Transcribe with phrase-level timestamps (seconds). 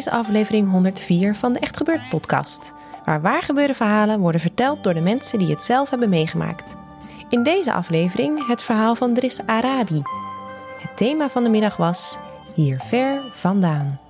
[0.00, 2.72] Is aflevering 104 van de Echt Gebeurd podcast,
[3.04, 6.76] waar waargebeurde verhalen worden verteld door de mensen die het zelf hebben meegemaakt.
[7.28, 10.02] In deze aflevering het verhaal van Driss Arabi.
[10.78, 12.18] Het thema van de middag was
[12.54, 14.00] Hier ver vandaan.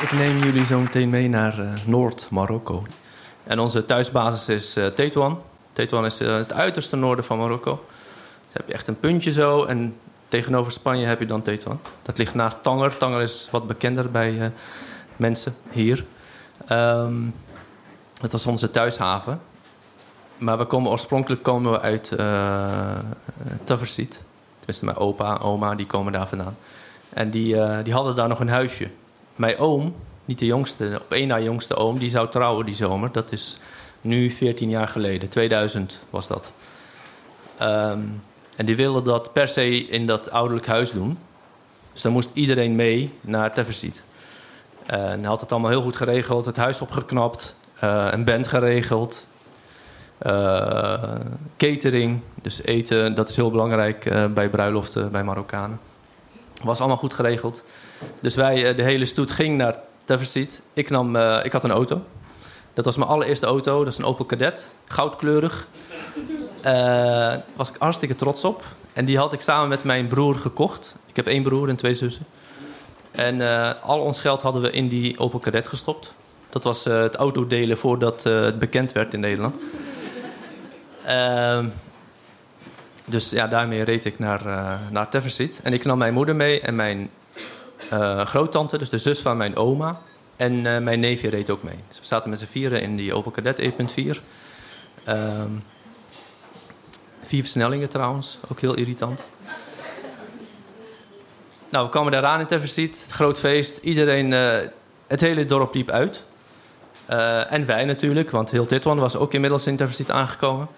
[0.00, 2.82] Ik neem jullie zo meteen mee naar eh, Noord-Marokko.
[3.44, 5.40] En onze thuisbasis is Tetuan.
[5.72, 7.84] Tetuan is eh, het uiterste noorden van Marokko.
[8.52, 9.64] Dus heb je echt een puntje zo.
[9.64, 9.94] En
[10.28, 11.80] tegenover Spanje heb je dan Tetuan.
[12.02, 12.96] Dat ligt naast Tanger.
[12.96, 14.46] Tanger is wat bekender bij eh,
[15.16, 16.04] mensen hier.
[16.66, 17.14] Ehm
[18.22, 19.40] het was onze thuishaven.
[20.38, 22.98] Maar we komen oorspronkelijk komen we uit uh,
[23.64, 24.20] Taversit.
[24.56, 26.56] Tenminste, mijn opa en oma die komen daar vandaan.
[27.08, 28.90] En die, eh, die hadden daar nog een huisje.
[29.36, 29.94] Mijn oom,
[30.24, 33.12] niet de jongste, op één na jongste oom, die zou trouwen die zomer.
[33.12, 33.58] Dat is
[34.00, 36.50] nu 14 jaar geleden, 2000 was dat.
[37.56, 38.00] Ehm,
[38.56, 41.18] en die wilde dat per se in dat ouderlijk huis doen.
[41.92, 44.02] Dus dan moest iedereen mee naar Teversiet.
[44.86, 49.26] En hij had het allemaal heel goed geregeld, het huis opgeknapt, eh, een band geregeld.
[50.18, 51.02] eh,
[51.56, 55.80] catering, dus eten, dat is heel belangrijk eh, bij bruiloften, bij Marokkanen.
[56.62, 57.62] Was allemaal goed geregeld.
[58.20, 60.62] Dus wij, de hele stoet ging naar Teversiet.
[60.72, 62.02] Ik, nam, ik had een auto.
[62.74, 63.84] Dat was mijn allereerste auto.
[63.84, 65.66] Dat is een Opel Kadett, goudkleurig.
[66.60, 68.64] Daar was ik hartstikke trots op.
[68.92, 70.94] En die had ik samen met mijn broer gekocht.
[71.06, 72.26] Ik heb één broer en twee zussen.
[73.10, 76.14] En eh, al ons geld hadden we in die Opel Kadett gestopt.
[76.50, 79.56] Dat was eh, het autodelen voordat eh, het bekend werd in Nederland.
[81.04, 81.68] Ehm,
[83.04, 85.08] dus ja, daarmee reed ik naar, eh naar.
[85.62, 87.10] En ik nam mijn moeder mee en mijn
[87.90, 90.00] eh groottante, dus de zus van mijn oma.
[90.42, 91.78] En eh, mijn neefje reed ook mee.
[91.88, 94.22] Dus we zaten met z'n vieren in die Opel Kadett 1.4.
[95.04, 95.50] Ehm,
[97.22, 99.20] vier versnellingen trouwens, ook heel irritant.
[101.68, 103.76] Nou, we kwamen daaraan in Teversiet, groot feest.
[103.76, 104.68] Iedereen, eh,
[105.06, 106.24] het hele dorp liep uit.
[107.04, 110.68] Eh, en wij natuurlijk, want heel Titwan was ook inmiddels in Teversiet aangekomen.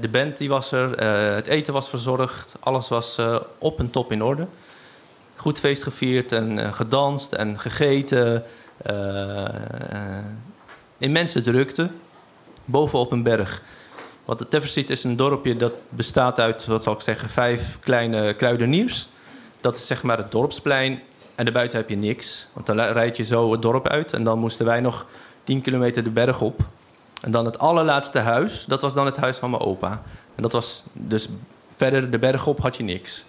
[0.00, 3.18] De band die was er, het eten was verzorgd, alles was
[3.58, 4.46] op en top in orde.
[5.38, 8.44] Goed feest gevierd en eh, gedanst en gegeten.
[8.82, 10.24] eh, eh,
[10.98, 11.90] immense drukte,
[12.64, 13.62] bovenop een berg.
[14.24, 19.08] Want Teversiet is een dorpje dat bestaat uit, wat zal ik zeggen, vijf kleine kruideniers.
[19.60, 21.02] Dat is zeg maar het dorpsplein.
[21.34, 22.46] En daarbuiten heb je niks.
[22.52, 24.12] Want dan rijd je zo het dorp uit.
[24.12, 25.06] En dan moesten wij nog
[25.44, 26.60] 10 kilometer de berg op.
[27.20, 30.02] En dan het allerlaatste huis, dat was dan het huis van mijn opa.
[30.34, 31.28] En dat was dus
[31.70, 33.24] verder de berg op had je niks.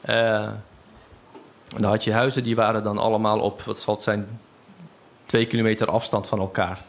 [0.00, 0.48] Eh,
[1.74, 4.40] en dan had je huizen die waren dan allemaal op, wat zal het zijn,
[5.26, 6.80] twee kilometer afstand van elkaar.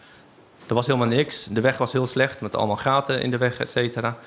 [0.67, 1.43] Er was helemaal niks.
[1.43, 4.17] De weg was heel slecht met allemaal gaten in de weg, et cetera.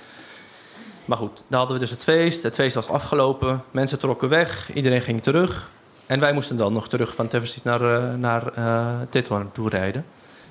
[1.05, 2.43] Maar goed, dan hadden we dus het feest.
[2.43, 3.65] Het feest was afgelopen.
[3.71, 4.73] Mensen trokken weg.
[4.75, 5.71] Iedereen ging terug.
[6.07, 10.07] En wij moesten dan nog terug van Teversiet naar, uh, naar uh, toe rijden.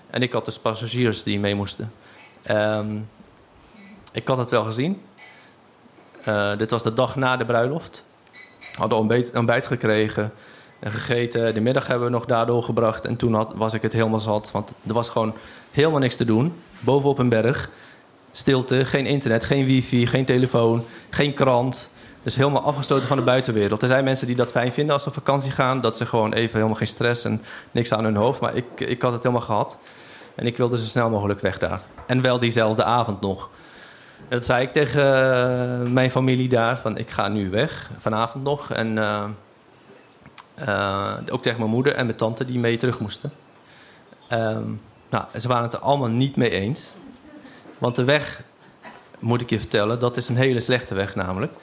[0.09, 1.93] En ik had dus passagiers die mee moesten.
[2.51, 3.09] Um,
[4.11, 5.01] ik had het wel gezien.
[6.27, 8.03] Uh, dit was de dag na de bruiloft.
[8.73, 10.31] Hadden ontbijt, ontbijt gekregen
[10.79, 11.53] en gegeten.
[11.53, 13.05] De middag hebben we nog daardoor gebracht.
[13.05, 14.51] En toen had, was ik het helemaal zat.
[14.51, 15.33] Want er was gewoon
[15.71, 16.53] helemaal niks te doen.
[16.79, 17.69] Bovenop een berg.
[18.31, 21.89] Stilte, geen internet, geen wifi, geen telefoon, geen krant.
[22.23, 23.81] Dus helemaal afgesloten van de buitenwereld.
[23.81, 25.81] Er zijn mensen die dat fijn vinden als ze op vakantie gaan.
[25.81, 28.41] Dat ze gewoon even helemaal geen stress en niks aan hun hoofd.
[28.41, 29.77] Maar ik, ik had het helemaal gehad.
[30.35, 31.81] En ik wilde zo snel mogelijk weg daar.
[32.05, 33.49] En wel diezelfde avond nog.
[34.27, 35.01] Dat zei ik tegen
[35.83, 36.79] uh, mijn familie daar.
[36.79, 38.71] Van ik ga nu weg, vanavond nog.
[38.71, 39.23] En uh,
[40.67, 43.31] uh, ook tegen mijn moeder en mijn tante die mee terug moesten.
[44.31, 46.93] Um, nou, ze waren het er allemaal niet mee eens.
[47.77, 48.41] Want de weg,
[49.19, 51.53] moet ik je vertellen, dat is een hele slechte weg namelijk.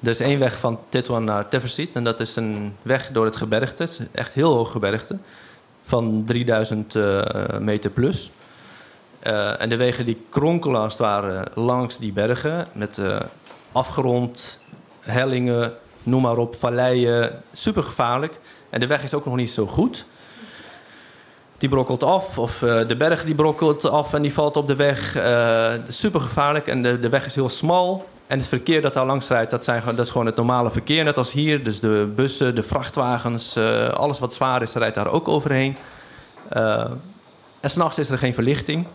[0.00, 1.94] Er is één weg van Tetuan naar Teversiet.
[1.94, 3.88] En dat is een weg door het gebergte.
[4.12, 5.18] Echt heel hoog gebergte.
[5.84, 6.94] van 3000
[7.60, 8.30] meter plus.
[9.58, 12.98] En de wegen die kronkelen als het ware langs die bergen met
[13.72, 14.58] afgerond,
[15.00, 15.72] hellingen,
[16.02, 17.42] noem maar op, valleien.
[17.52, 18.38] Super gevaarlijk.
[18.70, 20.04] En de weg is ook nog niet zo goed.
[21.58, 24.76] Die brokkelt af, of uh, de berg die brokkelt af en die valt op de
[24.76, 25.16] weg.
[25.16, 28.08] Uh, super gevaarlijk en de, de weg is heel smal.
[28.26, 31.04] En het verkeer dat daar langs rijdt, dat, zijn, dat is gewoon het normale verkeer,
[31.04, 31.64] net als hier.
[31.64, 35.76] Dus de bussen, de vrachtwagens, uh, alles wat zwaar is, rijdt daar ook overheen.
[37.60, 38.86] en s'nachts is er geen verlichting.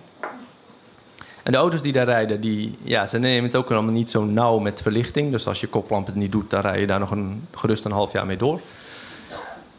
[1.47, 4.25] En de auto's die daar rijden, die, ja, ze nemen het ook allemaal niet zo
[4.25, 5.31] nauw met verlichting.
[5.31, 7.91] Dus als je koplamp het niet doet, dan rij je daar nog een, gerust een
[7.91, 8.59] half jaar mee door.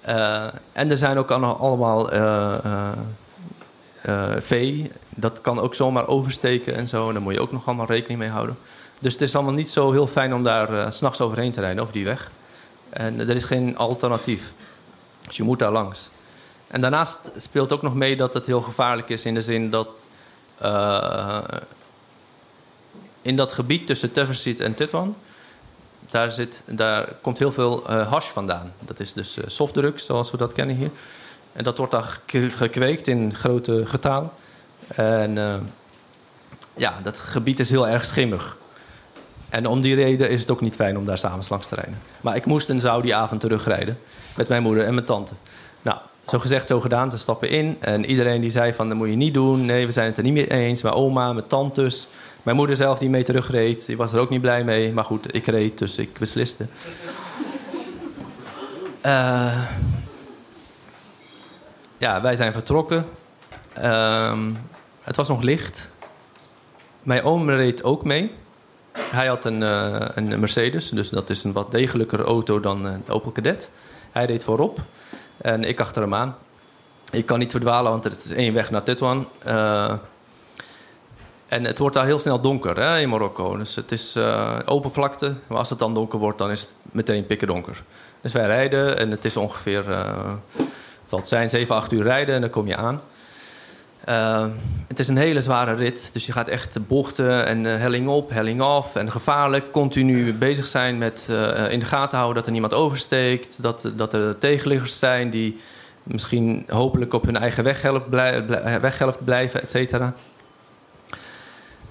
[0.08, 2.54] Uh, en er zijn ook allemaal uh,
[4.06, 4.90] uh, vee.
[5.08, 7.12] Dat kan ook zomaar oversteken en zo.
[7.12, 8.58] Daar moet je ook nog allemaal rekening mee houden.
[9.00, 11.82] Dus het is allemaal niet zo heel fijn om daar uh, s'nachts overheen te rijden,
[11.82, 12.30] over die weg.
[12.90, 14.52] En er is geen alternatief.
[15.26, 16.10] Dus je moet daar langs.
[16.66, 20.08] En daarnaast speelt ook nog mee dat het heel gevaarlijk is in de zin dat
[23.22, 25.16] in dat gebied tussen Teversiet en Titwan,
[26.10, 28.72] daar, zit, daar komt heel veel uh, hash vandaan.
[28.80, 30.90] Dat is dus uh, softdrugs, zoals we dat kennen hier.
[31.52, 34.30] En dat wordt daar gekweekt in grote getalen.
[34.94, 35.38] En
[36.76, 38.56] ja, dat gebied is heel erg schimmig.
[39.48, 41.98] En om die reden is het ook niet fijn om daar s'avonds langs te rijden.
[42.20, 43.98] Maar ik moest en zou die avond terugrijden
[44.36, 45.32] met mijn moeder en mijn tante.
[46.28, 47.10] Zo gezegd, zo gedaan.
[47.10, 49.64] Ze stappen in en iedereen die zei van dat moet je niet doen.
[49.64, 50.82] Nee, we zijn het er niet mee eens.
[50.82, 52.08] Mijn oma, mijn tantes,
[52.42, 53.86] mijn moeder zelf die mee terugreed.
[53.86, 54.92] Die was er ook niet blij mee.
[54.92, 56.66] Maar goed, ik reed, dus ik besliste.
[59.06, 59.62] Uh,
[61.98, 63.06] ja, wij zijn vertrokken.
[63.78, 64.38] Uh,
[65.00, 65.90] het was nog licht.
[67.02, 68.32] Mijn oom reed ook mee.
[68.92, 73.12] Hij had een, uh, een Mercedes, dus dat is een wat degelijker auto dan de
[73.12, 73.70] Opel Kadett.
[74.10, 74.80] Hij reed voorop.
[75.38, 76.36] En ik achter hem aan.
[77.12, 79.28] Ik kan niet verdwalen, want het is één weg naar Tetuan.
[79.46, 79.92] Uh,
[81.48, 83.56] en het wordt daar heel snel donker hè, in Marokko.
[83.56, 85.34] Dus het is uh, open vlakte.
[85.46, 87.82] Maar als het dan donker wordt, dan is het meteen pikken donker.
[88.20, 89.88] Dus wij rijden en het is ongeveer...
[89.88, 90.32] Uh,
[91.22, 93.00] zijn 7, 8 uur rijden en dan kom je aan.
[94.08, 94.46] Uh,
[94.86, 98.60] het is een hele zware rit, dus je gaat echt bochten en helling op, helling
[98.60, 99.72] af en gevaarlijk.
[99.72, 104.14] Continu bezig zijn met uh, in de gaten houden dat er niemand oversteekt, dat, dat
[104.14, 105.60] er tegenliggers zijn die
[106.02, 108.46] misschien hopelijk op hun eigen weghelft, blij,
[108.80, 110.12] weghelft blijven, et cetera.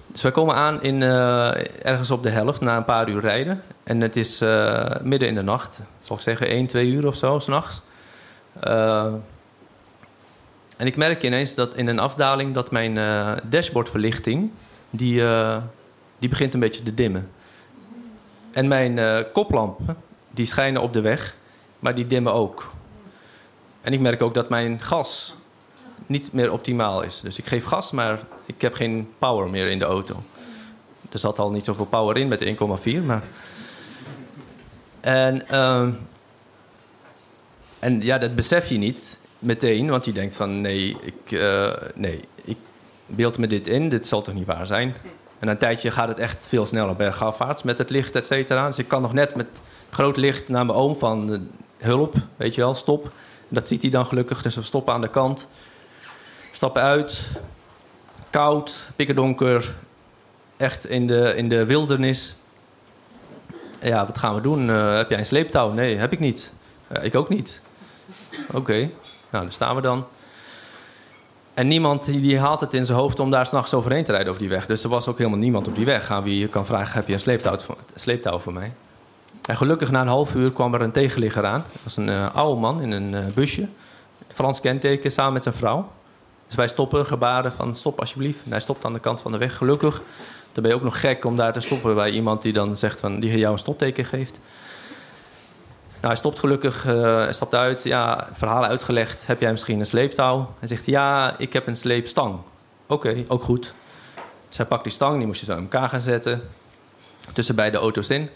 [0.08, 3.62] Dus wij komen aan in, ergens op de helft na een paar uur rijden.
[3.84, 4.40] En het is
[5.02, 7.82] midden in de nacht, zal ik zeggen 1, 2 uur of zo, s'nachts.
[10.78, 14.52] En ik merk ineens dat in een afdaling dat mijn uh, dashboardverlichting...
[14.90, 15.58] Die, uh,
[16.20, 17.32] die begint een beetje te dimmen.
[18.52, 19.98] En mijn uh, koplampen,
[20.30, 21.36] die schijnen op de weg,
[21.80, 22.72] maar die dimmen ook.
[23.82, 25.36] En ik merk ook dat mijn gas
[26.06, 27.20] niet meer optimaal is.
[27.22, 30.24] Dus ik geef gas, maar ik heb geen power meer in de auto.
[31.12, 33.24] Er zat al niet zoveel power in met 1,4, maar...
[35.00, 35.48] En,
[37.80, 42.22] en ja, dat besef je niet meteen, want je denkt van nee, ik, uh, nee,
[42.44, 42.58] ik
[43.06, 44.96] beeld me dit in, dit zal toch niet waar zijn.
[45.40, 48.68] En een tijdje gaat het echt veel sneller bergafwaarts met het licht, et cetera.
[48.68, 49.48] Dus ik kan nog net met
[49.90, 51.38] groot licht naar mijn oom van uh,
[51.78, 53.12] hulp, weet je wel, stop.
[53.50, 55.48] Dat ziet hij dan gelukkig, dus we stoppen aan de kant.
[56.52, 57.28] Stappen uit,
[58.30, 59.76] koud, pikkerdonker,
[60.58, 62.36] echt in de, in de wildernis.
[63.82, 64.70] Ja, wat gaan we doen?
[64.70, 65.72] Uh, heb jij een sleeptouw?
[65.72, 66.52] Nee, heb ik niet.
[67.02, 67.62] ik ook niet.
[68.54, 68.90] Oké.
[69.30, 70.06] Nou, daar staan we dan.
[71.54, 74.42] En niemand die haalt het in zijn hoofd om daar s'nachts overheen te rijden over
[74.42, 74.66] die weg.
[74.66, 77.08] Dus er was ook helemaal niemand op die weg aan wie je kan vragen: heb
[77.08, 77.58] je een sleeptouw
[77.96, 78.74] sleeptouw voor mij?
[79.48, 81.64] En gelukkig na een half uur kwam er een tegenligger aan.
[81.72, 83.68] Dat was een uh, oude man in een uh, busje.
[84.28, 85.92] Frans kenteken samen met zijn vrouw.
[86.48, 88.44] Dus wij stoppen, gebaren van stop alsjeblieft.
[88.46, 90.02] En hij stopt aan de kant van de weg, gelukkig.
[90.52, 93.00] Dan ben je ook nog gek om daar te stoppen bij iemand die dan zegt
[93.00, 94.40] van die jou een stopteken geeft.
[95.98, 97.84] Nou, hij stopt gelukkig, uh, hij stapt uit.
[97.84, 99.28] Ja, verhalen uitgelegd.
[99.28, 100.54] Heb jij misschien een sleeptouw?
[100.60, 102.36] Hij zegt, ja, ik heb een sleepstang.
[102.88, 103.74] Oké, ook goed.
[104.48, 106.42] Dus hij pakt die stang, die moest je zo in elkaar gaan zetten.
[107.34, 108.30] Tussen beide auto's in.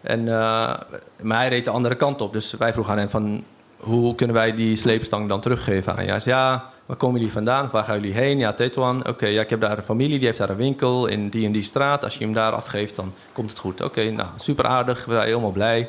[0.00, 0.74] En, uh,
[1.22, 2.32] maar hij reed de andere kant op.
[2.32, 3.44] Dus wij vroegen aan hem van...
[3.76, 6.06] hoe kunnen wij die sleepstang dan teruggeven aan?
[6.06, 7.68] Hij zei, ja, waar komen jullie vandaan?
[7.72, 8.38] Waar gaan jullie heen?
[8.38, 9.08] Ja, Tetuan.
[9.08, 11.52] Oké, ja, ik heb daar een familie, die heeft daar een winkel in die en
[11.52, 12.04] die straat.
[12.04, 13.80] Als je hem daar afgeeft, dan komt het goed.
[13.80, 15.04] Oké, nou, super aardig.
[15.04, 15.88] We zijn helemaal blij.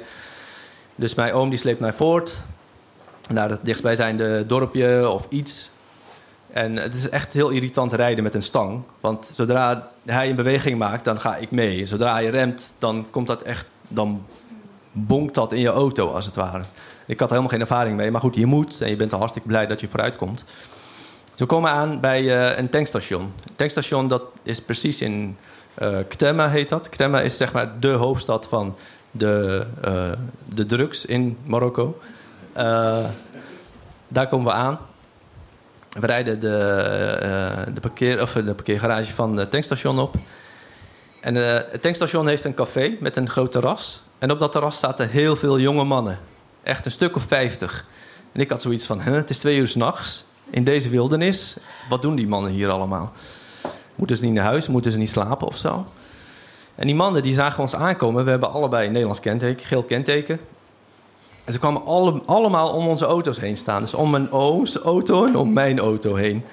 [0.95, 2.33] Dus mijn oom die sleept mij voort
[3.29, 5.69] naar het dichtstbijzijnde dorpje of iets.
[6.51, 8.83] En het is echt heel irritant rijden met een stang.
[8.99, 11.85] Want zodra hij een beweging maakt, dan ga ik mee.
[11.85, 13.65] Zodra hij remt, dan komt dat echt...
[13.87, 14.25] Dan
[14.91, 16.63] bonkt dat in je auto, als het ware.
[17.05, 19.19] Ik had er helemaal geen ervaring mee, maar goed, je moet en je bent al
[19.19, 20.43] hartstikke blij dat je vooruit komt.
[21.47, 23.21] Komen we aan bij uh, een tankstation.
[23.21, 25.37] Een tankstation dat is precies in
[25.81, 26.89] uh, Ktema heet dat.
[26.89, 28.75] Ktema is zeg maar de hoofdstad van
[29.15, 30.11] de, uh,
[30.53, 31.99] de drugs in Marokko.
[34.07, 34.79] daar komen we aan.
[35.89, 40.15] We rijden de, de, parkeer, of de parkeergarage van het tankstation op.
[41.21, 44.01] En het tankstation heeft een café met een groot terras.
[44.19, 46.19] En op dat terras zaten heel veel jonge mannen.
[46.63, 47.85] Echt een stuk of vijftig.
[48.31, 51.57] En ik had zoiets van, het is twee uur s'nachts in deze wildernis.
[51.89, 53.13] Wat doen die mannen hier allemaal?
[53.95, 54.67] Moeten ze niet naar huis?
[54.67, 55.85] Moeten ze niet slapen of zo?
[56.75, 58.23] En die mannen die zagen ons aankomen.
[58.23, 60.39] We hebben allebei een Nederlands kenteken, geel kenteken.
[61.43, 63.81] En ze kwamen alle, allemaal om onze auto's heen staan.
[63.81, 64.29] Dus om mijn
[64.83, 66.43] auto en om mijn auto heen.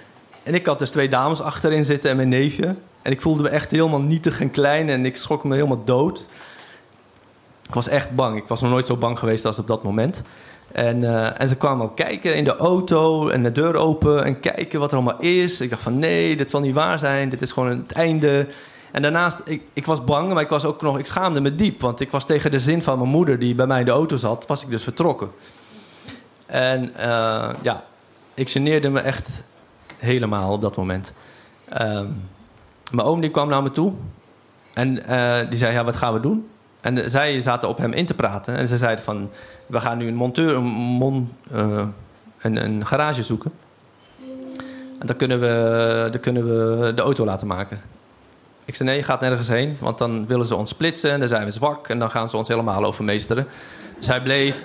[0.42, 2.74] En ik had dus twee dames achterin zitten en mijn neefje.
[3.02, 6.26] En ik voelde me echt helemaal nietig en klein en ik schrok me helemaal dood.
[7.66, 8.36] Ik was echt bang.
[8.36, 10.22] Ik was nog nooit zo bang geweest als op dat moment.
[10.72, 14.40] En, uh, en ze kwamen ook kijken in de auto en de deur open en
[14.40, 15.60] kijken wat er allemaal is.
[15.60, 17.28] Ik dacht van nee, dit zal niet waar zijn.
[17.28, 18.46] Dit is gewoon het einde.
[18.92, 21.80] En daarnaast, ik, ik was bang, maar ik was ook nog, ik schaamde me diep.
[21.80, 24.16] Want ik was tegen de zin van mijn moeder, die bij mij in de auto
[24.16, 25.30] zat, was ik dus vertrokken.
[26.46, 27.84] En uh, ja,
[28.34, 29.42] ik geneerde me echt
[29.96, 31.12] helemaal op dat moment.
[31.72, 32.00] Uh,
[32.90, 33.92] mijn oom die kwam naar me toe
[34.74, 36.48] en uh, die zei, ja, wat gaan we doen?
[36.80, 38.56] En zij zaten op hem in te praten.
[38.56, 39.30] En ze zeiden van,
[39.66, 41.32] we gaan nu een monteur, een, mon,
[42.38, 43.52] een, een, garage zoeken.
[44.98, 47.80] En dan kunnen, we, dan kunnen we de auto laten maken.
[48.70, 49.76] Ik zei, nee, je gaat nergens heen.
[49.80, 51.88] Want dan willen ze ons splitsen en dan zijn we zwak.
[51.88, 53.46] En dan gaan ze ons helemaal overmeesteren.
[53.98, 54.64] Dus hij bleef...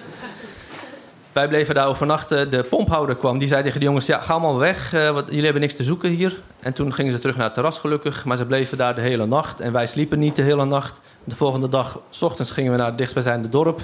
[1.32, 2.52] Wij bleven daar overnachten.
[2.52, 3.38] De pomphouder kwam.
[3.38, 4.94] Die zei tegen de jongens: Ja, ga allemaal weg.
[4.94, 6.42] Uh, wat, jullie hebben niks te zoeken hier.
[6.60, 8.26] En toen gingen ze terug naar het terras, gelukkig.
[8.26, 9.60] Maar ze bleven daar de hele nacht.
[9.60, 11.00] En wij sliepen niet de hele nacht.
[11.24, 13.82] De volgende dag, s ochtends, gingen we naar het dichtstbijzijnde dorp.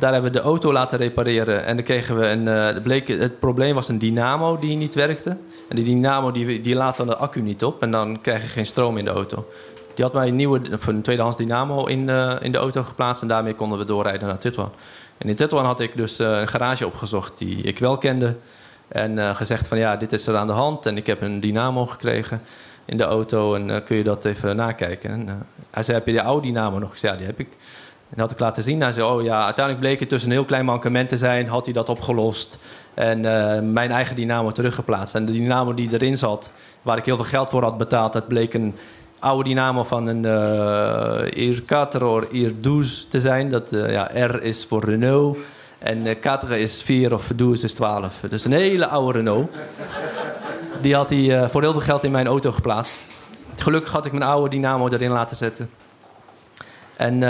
[0.00, 1.64] Daar hebben we de auto laten repareren.
[1.64, 2.46] En dan kregen we een.
[2.46, 5.36] Uh, bleek, het probleem was een dynamo die niet werkte.
[5.68, 7.82] En die dynamo die, die laat dan de accu niet op.
[7.82, 9.46] En dan krijg je geen stroom in de auto.
[9.94, 13.22] Die had mij een nieuwe, een tweedehands dynamo in, uh, in de auto geplaatst.
[13.22, 14.72] En daarmee konden we doorrijden naar Titwan.
[15.18, 18.36] En in Titwan had ik dus uh, een garage opgezocht die ik wel kende.
[18.88, 20.86] En gezegd van ja, dit is er aan de hand.
[20.86, 22.40] En ik heb een dynamo gekregen
[22.84, 23.54] in de auto.
[23.54, 25.10] En kun je dat even nakijken?
[25.10, 26.92] En, hij zei, heb je de oude dynamo nog?
[26.92, 27.48] Ik ja, die heb ik.
[28.14, 28.80] En had ik laten zien.
[28.80, 31.48] Hij zei, oh ja, uiteindelijk bleek het dus een heel klein mankement te zijn.
[31.48, 32.58] Had hij dat opgelost.
[32.94, 33.20] En
[33.72, 35.14] mijn eigen dynamo teruggeplaatst.
[35.14, 36.50] En de dynamo die erin zat,
[36.82, 38.12] waar ik heel veel geld voor had betaald...
[38.12, 38.74] dat bleek een
[39.20, 43.50] oude dynamo van een uh, Ir 4 of Ir 12 te zijn.
[43.50, 45.38] Dat, uh, ja, R is voor Renault.
[45.78, 48.20] En uh, 4 is 4 of 12 is 12.
[48.28, 49.50] Dus een hele oude Renault.
[50.80, 52.94] Die had hij voor heel veel geld in mijn auto geplaatst.
[53.56, 55.70] Gelukkig had ik mijn oude dynamo erin laten zetten.
[56.96, 57.22] En,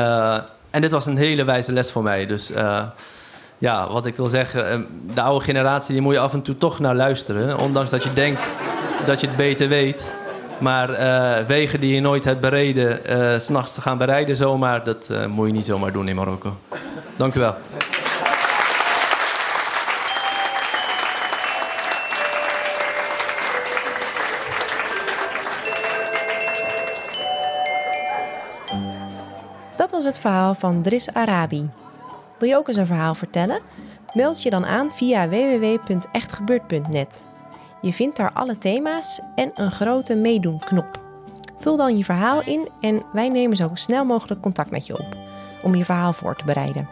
[0.70, 2.26] en dit was een hele wijze les voor mij.
[2.26, 2.82] Dus uh,
[3.58, 6.78] ja, wat ik wil zeggen, de oude generatie, die moet je af en toe toch
[6.78, 7.58] naar luisteren.
[7.58, 8.54] Ondanks dat je denkt
[9.06, 10.10] dat je het beter weet.
[10.58, 15.10] Maar uh, wegen die je nooit hebt bereden, uh, s'nachts te gaan bereiden zomaar, dat
[15.28, 16.56] moet je niet zomaar doen in Marokko.
[17.16, 17.54] Dank u wel.
[30.20, 31.70] Verhaal van Dris Arabi.
[32.38, 33.60] Wil je ook eens een verhaal vertellen?
[34.12, 37.24] Meld je dan aan via www.echtgebeurd.net.
[37.80, 41.00] Je vindt daar alle thema's en een grote meedoen-knop.
[41.58, 45.16] Vul dan je verhaal in en wij nemen zo snel mogelijk contact met je op
[45.62, 46.88] om je verhaal voor te bereiden.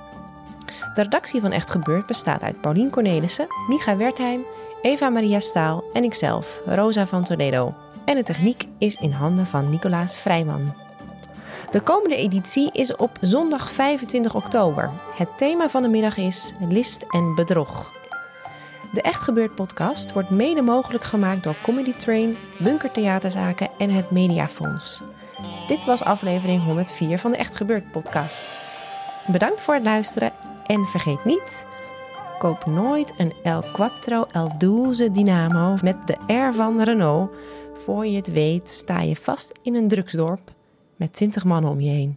[0.95, 4.41] De redactie van Echt Gebeurd bestaat uit Paulien Cornelissen, Micha Wertheim,
[4.83, 7.75] Eva Maria Staal en ikzelf, Rosa van Toledo.
[8.05, 10.88] En de techniek is in handen van Nicolaas Vrijman.
[11.71, 14.91] De komende editie is op zondag 25 oktober.
[15.17, 17.93] Het thema van de middag is list en bedrog.
[18.93, 24.11] De Echt Gebeurd podcast wordt mede mogelijk gemaakt door Comedy Train, Bunker Theaterzaken en het
[24.11, 25.03] Mediafonds.
[25.67, 28.47] Dit was aflevering 104 van de Echt Gebeurd podcast.
[29.27, 30.33] Bedankt voor het luisteren
[30.67, 31.67] en vergeet niet...
[32.39, 37.31] Koop nooit een El Quattro El Douze Dynamo met de R van Renault.
[37.75, 40.57] Voor je het weet sta je vast in een drugsdorp
[40.99, 42.17] met 20 mannen om je heen.